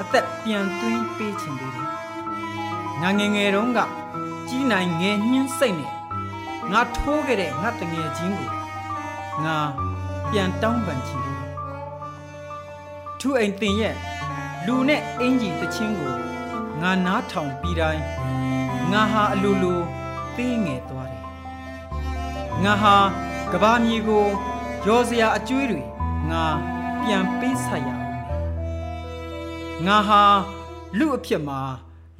[0.00, 1.88] အသက်ပြန်သွင်းပေးခြင်းသေးတယ်။
[3.02, 3.80] ငါငယ်ငယ်တုန်းက
[4.48, 5.92] ကြီးနိုင်ငယ်ညှင်းစိတ်နဲ့
[6.72, 8.50] ငါထိုးခဲ့တဲ့ငါတငယ်ချင်းကို
[9.44, 9.56] ငါ
[10.30, 11.52] ပြန်တောင်းပန်ခြင်းသေးတယ်။
[13.20, 13.94] ထူအိမ်တင်ရဲ့
[14.66, 16.12] လူနဲ့အင်ကြီးတချင်းကို
[16.82, 18.02] ငါနားထောင်ပြီးတိုင်း
[18.92, 19.80] ငါဟာအလိုလို
[20.36, 21.22] သေးငယ်သွားတယ်။
[22.64, 22.94] ငါဟာ
[23.52, 24.24] ကဘာမြေကို
[24.86, 25.80] ရောစရာအကျွေးတွေ
[26.30, 26.44] ငါ
[27.02, 28.03] ပြန်ပေးဆက်ရ
[29.82, 30.22] ငါဟာ
[30.98, 31.60] လူအဖြစ်မှာ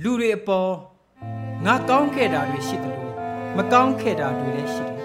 [0.03, 0.73] လူတွေအပေါ်
[1.65, 3.15] ငါကောင်းခဲ့တာတွေရှိတယ်လို့
[3.57, 4.99] မကောင်းခဲ့တာတွေလည်းရှိတယ်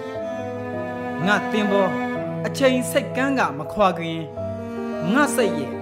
[1.26, 1.90] ငါတင်ပေါ်
[2.46, 4.20] အချိန်စိတ်ကန်းကမခွာခင်
[5.14, 5.72] ငါစိတ်ရဲ့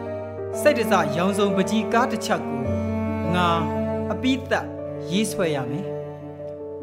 [0.60, 2.62] စိတ်တစရောင်စုံပကြီးကားတစ်ချက်ကို
[3.34, 3.48] ငါ
[4.12, 4.66] အပိသက်
[5.10, 5.86] ရေးဆွဲရမယ်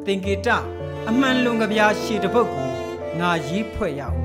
[0.06, 0.48] သင်္ကေတ
[1.10, 2.70] အမှန်လွန်ကြပြားရှည်တပုတ်ကို
[3.20, 4.18] ငါရေးဖွဲ့ရအောင်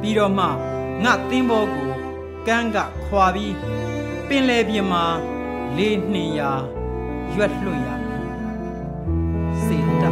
[0.00, 0.46] ပြီးတော့မှ
[1.04, 1.90] ငါသင်ပေါ်ကို
[2.46, 3.54] ကန်းကခွာပြီး
[4.28, 5.04] ပင်လယ်ပြင်မှာ
[5.76, 6.52] လေနှင်ရာ
[7.34, 8.22] ရွက်လွှတ်ရမယ်
[9.64, 10.04] စေတ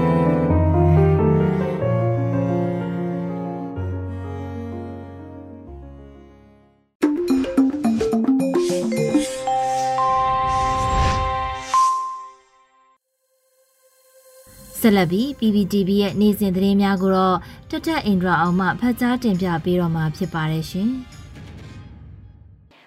[14.81, 17.37] ဆက်လက်ပြီး PPTV ရဲ့နေ့စဉ်သတင်းများကိုတော့
[17.70, 20.90] တထက်အင်ဒရာအောင်မှဖတ်ကြားတင်ပြပေးတော့မှာဖြစ်ပါတယ်ရှင်။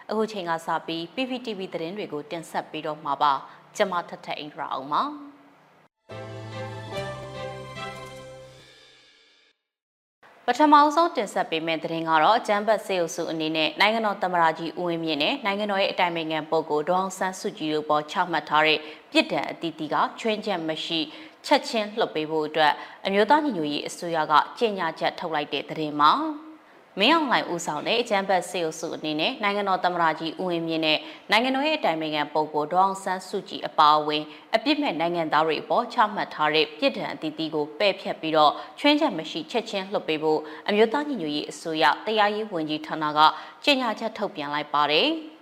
[0.09, 3.33] အခုချိန်ကစပြီး PPTV သတင်းတွေကိုတင်ဆက်ပေးတော့မှာပါ
[3.75, 5.03] ကျွန်မထထအင်ဒရာအောင်ပါ
[10.45, 18.79] ပထမဆုံးတင်ဆက်ပေးမယ့်သတင်းကတော့အကြမ်းဖက်စေအုပ်စုအနေနဲ့နိုင်ငံတော်သမ္မတကြီးဦးဝင်းမြင့်နဲ့နိုင်ငံတော်ရဲ့အတိုင်ပင်ခံပုဂ္ဂိုလ်ဒေါအောင်ဆန်းစုကြည်တို့ပေါ်ချမှတ်ထားတဲ့
[19.11, 20.99] ပြစ်ဒဏ်အသီးသီးကချွင်းချက်မရှိ
[21.45, 22.73] ချက်ချင်းလှုပ်ပေးဖို့အတွက်
[23.05, 26.46] အမျိုးသားညီညွတ်ရေးအစိုးရကကြေညာချက်ထုတ်လိုက်တဲ့သတင်းမှာ
[26.99, 30.99] မမင်းအောင်လှိုင်ဦးဆောင်တဲ့အကြံဖက်စေအုပ်စုအနေနဲ့နိုင်ငံတော်သမ္မတကြီးဦးဝင်းမြင့်နဲ့
[31.31, 34.23] နိုင်ငံတော်ရဲ့အတိုင်ပင်ခံပုဂ္ဂိုလ်ဒေါအောင်ဆန်းစုကြည်အပါအဝင်
[34.55, 43.19] အပြစ်မဲ့နိုင်ငံသားတွေအပေါ်ချမှတ်ထားတဲ့ပြစ်ဒဏ်အသီးသီးကိုပယ်ဖျက်ပြီးတော့ချွင်းချက်မရှိချက်ချင်းလွှတ်ပေးဖို့အမျိုးသားညီညွတ်ရေးအစိုးရတရားရေးဝန်ကြီးဌာနက
[43.63, 45.09] ကြေညာချက်ထုတ်ပြန်လိုက်ပါတယ်။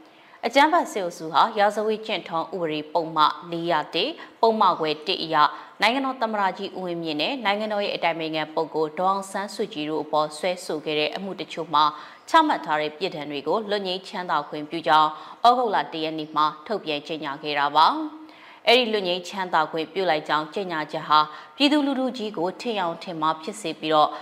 [0.47, 5.35] အကြမ်းဖက်စေအုပ်စုဟာရာဇဝတ်ကျင့်ထုံးဥပဒေပုံမှ401ပုံမှခွဲ1အရ
[5.81, 11.83] နိုင်ငံတော်သမ္မတကြီးဦးဝင်းမြင့်နဲ့နိုင်ငံတော်ရဲ့အတိုင်ပင်ခံပုဂ္ဂိုလ်ဒေါအောင်ဆန်းစုကြည်တို့အပေါ်ဆွဲဆိုခဲ့တဲ့အမှုတချို့မှာ
[12.29, 15.09] ချမှတ်ထားတဲ့ပြည်ထံတွေကိုလွတ်ငြိမ်းချမ်းသာခွင့်ပြုကြောင်း
[15.45, 17.87] ဩဂုတ်လ၁ရက်နေ့မှာထုတ်ပြန်ကြေညာခဲ့တာပါ။
[18.67, 21.19] အဲ့ဒီလူငိမ့်ချမ်းသာခွင့်ပြုလိုက်ကြောင်းကြေညာချက်ဟာ
[21.55, 24.09] ပြည်သူလူထုကြီးကိုထင်အောင်ထင်မှာဖြစ်စေပြီးတော့၎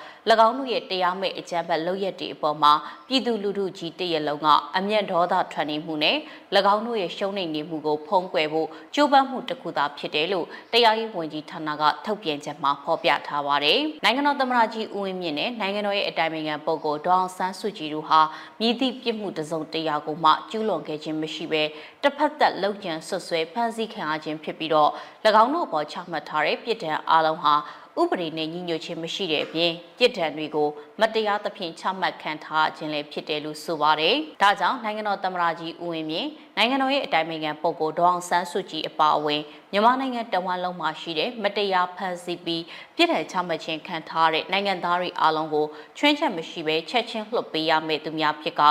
[0.47, 2.73] င်းတို့ရဲ့တရားမဲ့အကြမ်းဖက်လုပ်ရက်တွေအပေါ်မှာ
[3.07, 6.17] ပြည်သူလူထုကြီးတရက်လုံးကအမျက်ဒေါသထွက်နေမှုနဲ့၎
[6.73, 18.19] င်းတို့ရဲ့ရှုံးနိမ့်နေမှုကိုဖုံးကွယ်ဖို့ကြိုးပမ်းမှုတစ်ခုသာဖြစ်တယ်လို့တရားရေးဝန်ကြီးဌာနကထုတ်ပြန်ချက်မှာဖော်ပြထားပါတယ်။နိုင်ငံတော်သမ္မတကြီးဦးဝင်းမြင့်နဲ့နိုင်ငံတော်ရဲ့အတိုင်ပင်ခံပုဂ္ဂိုလ်ဒေါအောင်ဆန်းစုကြည်တို့ဟာ
[18.59, 21.63] မြည်သည့်ပြစ်မှုတစုံတရာကိုမှကျူးလွန်ခဲ့ခြင်းမရှိဘဲ
[22.03, 24.91] တစ်ဖက်သက်လောက်ကျန်ဆွဆွဲဖမ်းဆီးခံရခြင်းဖြစ်ပြီးတော့၎
[25.43, 27.53] င်းတို့ပေါ်ချမှတ်ထားတဲ့ပြစ်ဒဏ်အလုံးဟာ
[28.01, 42.63] ဥပဒေနဲ့ညီညွတ်ခြင်းမရှိတဲ့အပြင်ပြစ်ဒဏ်တွေကိုမတရားသဖြင့်ချမှတ်ခံထားခြင်းလည်းဖြစ်တယ်လို့ဆိုပါတယ်။ဒါကြောင့်နိုင်ငံတော်သမ္မတကြီးဦးဝင်းမြင့်နိုင်ငံတော်ရဲ့အတိုင်ပင်ခံပုဂ္ဂိုလ်ဒေါအောင်ဆန်းစုကြည်အပါအဝင်မြန်မာနိုင်ငံတဝန်းလုံးမှာရှိတဲ့မတရားဖန်ဆီးပြီး
[42.95, 45.65] ပြစ်ဒဏ်ချမှတ်ခြင်းခံထားတဲ့နိုင်ငံသားတွေအားလုံးကို
[45.97, 48.63] ချွင်းချက်မရှိဘဲချက်ချင်းလွှတ်ပေးရမယ့်သူများဖြစ်က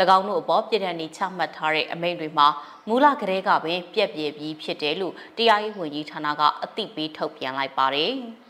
[0.16, 2.48] ၎င်းတို့အပေါ်ပြည်ထန်နေချမှတ်ထားတဲ့အမိန့်တွေမှာ
[2.88, 8.14] မူလကတည်းကပင်ပြက်ပြဲပြီးဖြစ်တယ်လို့တရားရေးဝန်ကြီးဌာနကအသိပေးထုတ်ပြန်လိုက်ပါတယ်။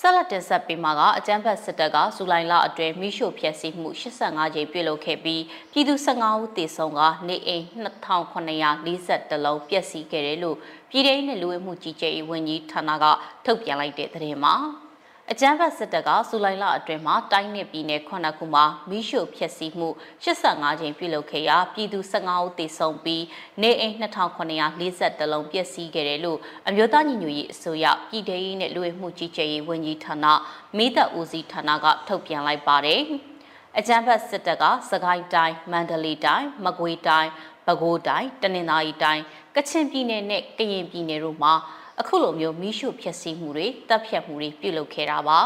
[0.00, 10.56] ဆက်လက်တင်ဆက်ပေးမှာကအကြမ်းဖက်စစ်တပ်ကဇူလိုင်လအတွင်းမိရှို့ဖျက်ဆီးမှု85ကြိမ်ပြုလုပ်ခဲ့ပြီးပြည်သူ15ဦးသေဆုံးကနေအိမ်2940လုံးပျက်စီးခဲ့တယ်လို့
[10.90, 13.04] ပြည်ထောင်စုလူဝင်မှုကြီးကြပ်ရေးဝန်ကြီးဌာနက
[13.44, 14.54] ထုတ်ပြန်လိုက်တဲ့သတင်းမှာ
[15.32, 19.88] အကြမ်းဖက်စစ်တပ်ကဇူလိုင်လအတွင်းမှာတိုင်းနယ်ပြည်နယ်9ခုမှာမိရှုဖျက်ဆီးမှု
[20.24, 23.24] 85ကြိမ်ပြုလုပ်ခဲ့ရာပြည်သူ15ဦးသေဆုံးပြီး
[23.62, 26.38] နေအိမ်2940လုံးပျက်စီးခဲ့တယ်လို့
[26.68, 30.26] အမျိုးသားညီညွတ်ရေးအစိုးရပြည်ထရေးနဲ့လူဝင်မှုကြီးကြပ်ရေးဝန်ကြီးဌာန
[30.76, 33.00] မိသက်ဦးစီးဌာနကထုတ်ပြန်လိုက်ပါတယ်။
[33.78, 37.30] အကြမ်းဖက်စစ်တပ်ကစကိုင်းတိုင်းမန္တလေးတိုင်းမကွေးတိုင်း
[37.66, 39.22] ပဲခူးတိုင်းတနင်္သာရီတိုင်း
[39.56, 41.54] ကချင်ပြည်နယ်နဲ့ကရင်ပြည်နယ်တို့မှာ
[42.00, 45.40] အခုလိုမျိုးမိရှုဖျက်ဆီးမှုတွေတပ်ဖြတ်မှုတွေပြုလုပ်ခဲ့တာပါ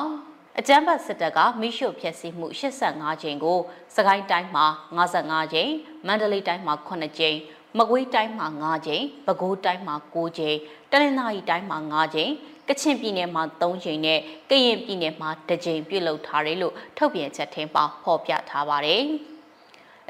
[0.58, 3.58] အကြမ်းဖက်စစ်တပ်ကမိရှုဖျက်ဆီးမှု85ကြိမ်ကို
[3.96, 4.66] စကိုင်းတိုင်းမှာ
[4.98, 5.72] 55ကြိမ်
[6.06, 7.36] မန္တလေးတိုင်းမှာ9ကြိမ်
[7.78, 10.56] မကွေးတိုင်းမှာ9ကြိမ်ပဲခူးတိုင်းမှာ9ကြိမ်
[10.90, 12.32] တနင်္သာရီတိုင်းမှာ9ကြိမ်
[12.68, 14.18] ကချင်ပြည်နယ်မှာ3ကြိမ်နဲ့
[14.50, 19.04] ကရင်ပြည်နယ်မှာ2ကြိမ်ပြုလုပ်ထားတယ်လို့ထုတ်ပြန်ချက်ထင်းပါဖော်ပြထားပါတယ်။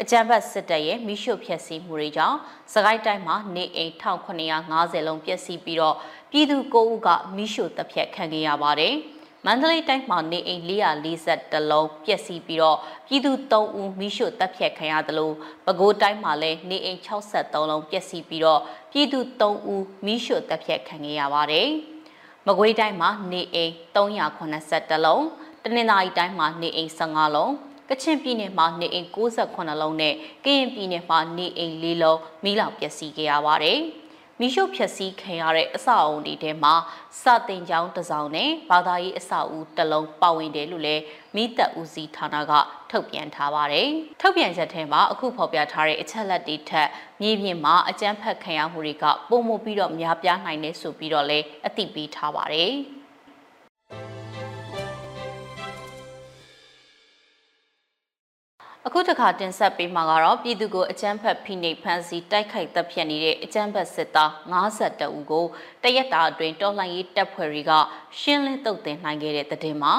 [0.00, 2.38] အကြမ်းဖက်စစ်တပ်ရဲ့မိရှုဖျက်ဆီးမှုတွေကြောင့်
[2.72, 5.96] စကိုင်းတိုင်းမှာနေအိမ်1950လုံးပျက်စီးပြီးတော့
[6.34, 8.94] ပြည်သူ9ဦးကမိရှုတပ်ဖြတ်ခံခဲ့ရပါတယ်။
[9.46, 18.60] မန္တလေးတိုင်းမှာနေအိမ်440လုံးပျက်စီးပြီးတော့ပြည်သူ3ဦးမိရှုတပ်ဖြတ်ခံရတယ်လို့ပဲခူးတိုင်းမှာလည်းနေအိမ်63လုံးပျက်စီးပြီးတော့
[18.92, 21.68] ပြည်သူ3ဦးမိရှုတပ်ဖြတ်ခံခဲ့ရပါတယ်။
[22.46, 25.24] မကွေးတိုင်းမှာနေအိမ်380လုံး
[25.62, 27.52] တနင်္သာရီတိုင်းမှာနေအိမ်15လုံး
[27.88, 30.14] ကချင်ပြည်နယ်မှာနေအိမ်68လုံးနဲ့
[30.44, 33.80] ကရင်ပြည်နယ်မှာနေအိမ်၄လုံးမိလောင်ပျက်စီးခဲ့ရပါတယ်။
[34.44, 36.74] မိရှုဖြက်စီးခံရတဲ့အဆောက်အုံတွေထဲမှာ
[37.22, 41.02] စတင်ကျောင်းတစ်စောင်နဲ့ဘာသာရေးအဆောက်အဦတစ်လုံးပါဝင်တယ်လို့လည်း
[41.36, 42.52] မိသက်ဦးစီးဌာနက
[42.90, 43.88] ထုတ်ပြန်ထားပါတယ်။
[44.20, 46.88] ထုတ်ပြန်ချက်ထဲမှာအခုဖော်ပြထားတဲ့အချက်လက်တွေထက်
[47.22, 52.72] မြေပြင်မှာအကြမ်းဖက်ခံရမှုတွေကပုံမပြီးတော့များပြားနိုင်တယ်ဆိုပြီးတော့လည်းအသိပေးထားပါတယ်။
[58.86, 65.44] အခုတစ်ခါတင်ဆက်ပေးမှာကတော့ပြည်သူကိုအကြမ်းဖက်ဖိနှိပ်ဖမ်းဆီးတိုက်ခိုက်တပ်ဖြတ်နေတဲ့အကြမ်းဖက်စစ်သား52ဦးကို
[65.82, 67.72] တရက်တာအတွင်းတော်လှန်ရေးတပ်ဖွဲ့တွေက
[68.20, 69.94] ရှင်းလင်းတုတ်တင်နိုင်ခဲ့တဲ့တဲ့တင်မှာ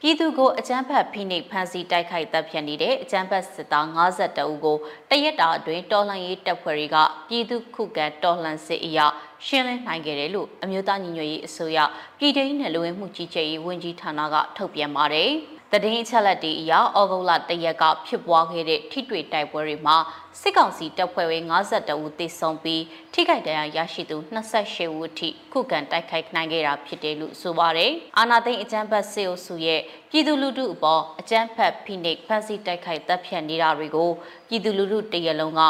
[0.00, 4.76] ပြည်သူကိုအကြမ်းဖက်ဖိနှိပ်ဖမ်းဆီးတိုက်ခိုက်တပ်ဖြတ်နေတဲ့အကြမ်းဖက်စစ်သား52ဦးကို
[5.10, 6.96] တရက်တာအတွင်းတော်လှန်ရေးတပ်ဖွဲ့တွေက
[7.28, 9.06] ပြည်သူခုခံတော်လှန်စစ်အရာ
[9.46, 11.78] ရှင်းလင်းနိုင်ခဲ့တယ်လို့အမျိုးသားညီညွတ်ရေးအစိုးရ
[12.18, 15.32] ပြည်ထောင်စုနယ်လူဝင်မှုကြီးကြပ်ရေးဝန်ကြီးဌာနကထုတ်ပြန်ပါတယ်။
[15.72, 19.96] တည်င်းအချက်လက်တွေအရဩဂုတ်လတရက်ကဖြစ်ပွားခဲ့တဲ့ထိတွေ့တိုက်ပွဲတွေမှာ
[20.40, 34.10] စစ်ကောင်စီတပ်ဖွဲ့ဝင်52ဦးသေဆုံးပြီးထိခိုက်ဒဏ်ရာရရှိသူ28ဦးအထိခုခံတိုက်ခိုက်နိုင်ခဲ့တာဖြစ်တယ်လို့ဆိုပါတယ်။အာနာသိန်းအကြမ်းဖက်စေအုပ်စုရဲ့ပြည်သူလူထုအပေါ်အကြမ်းဖက်ဖိနှိပ်ဖမ်းဆီးတိုက်ခိုက်တပ်ဖြတ်နေတာတွေကို
[34.48, 35.60] ပြည်သူလူထုတရလုံးက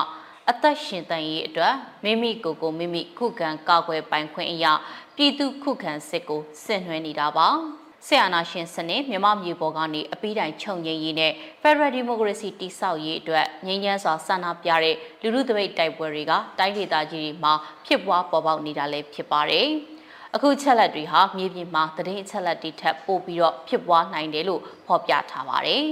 [0.51, 4.73] အသက်ရှင်တန်ရေးအတွက်မိမိကိုယ်ကိုမိမိခုခံကာကွယ်ပိုင်ခွင့်အရာ
[5.17, 7.49] ပြည်သူခုခံစစ်ကိုဆင်နွှဲနေတာပါ။
[8.07, 11.33] ဆရာနာရှင်စနစ်မြမမြေပေါ်ကနေအပိတိုင်ချုပ်ငြိမ်းရေးနဲ့
[11.63, 17.53] Federal Democracy တိဆောက်ရေးအတွက်ငြိမ်းချမ်းစွာဆန္ဒပြတဲ့လူလူသပိတ်တိုက်ပွဲတွေကတိုင်းဒေသကြီးတွေမှာ
[17.87, 19.69] ဖြစ်ပွားပေါ်ပေါက်နေတာလည်းဖြစ်ပါတယ်။
[20.37, 25.85] အခုချက်လက်တွေဟာမြေပြင်မှာသတင်းအချက်လက်တွေထက်ပိုပြီးတော့ဖြစ်ပွားနိုင်တယ်လို့ဖော်ပြထားပါတယ်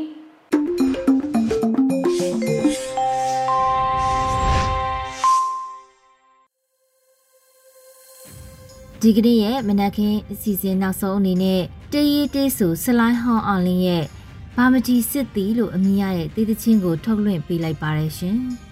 [9.03, 11.62] ဒီကနေ့ရဲ့မနက်ခင်းအစီအစဉ်နောက်ဆုံးအနေနဲ့
[11.96, 14.04] တေးရေးတေးဆိုဆလိုင်းဟောင်းအောင်လင်းရဲ့
[14.56, 18.38] ဘာမတီစစ်တီလို့အမည်ရတဲ့တေးသချင်းကိုထုတ်လွှင့်ပေးလိုက်ပါတယ်ရှင်။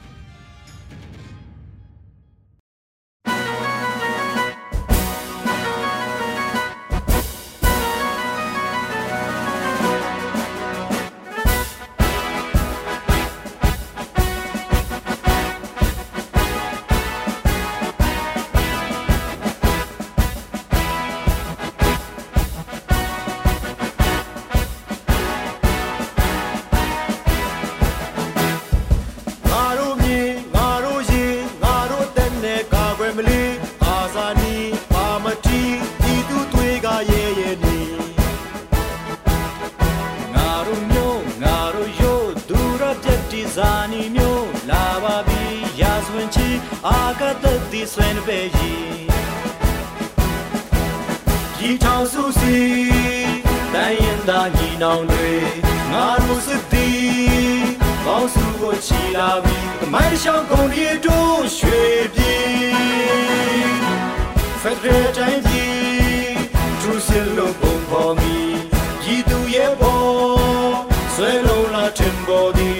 [71.16, 72.73] 随路了，天簸的。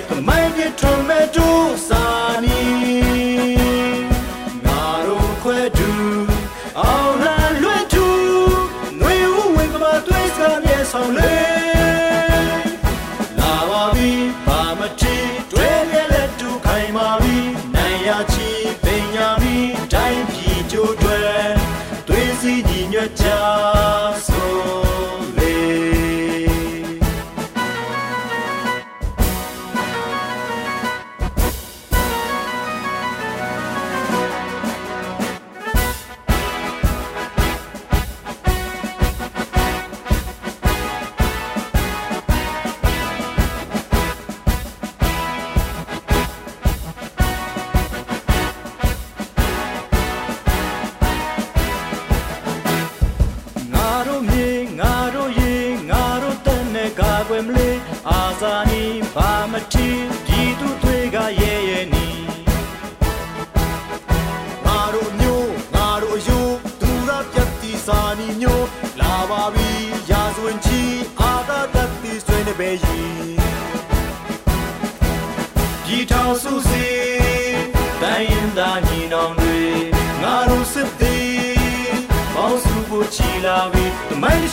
[54.14, 54.50] တို့မြေ
[54.80, 55.54] ငါတို့ရေ
[55.90, 57.68] ငါတို့တက်နဲ့ကာကွယ်မလဲ
[58.08, 59.53] အာဇာနည်ဘာမ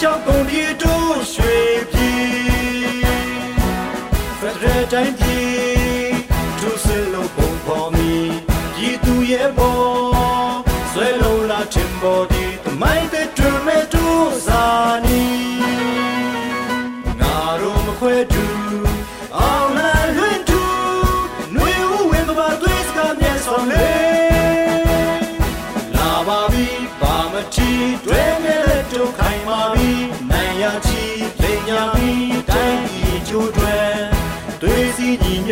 [0.01, 0.40] 小工